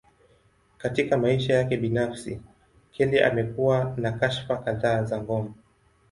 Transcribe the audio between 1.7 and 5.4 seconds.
binafsi, Kelly amekuwa na kashfa kadhaa za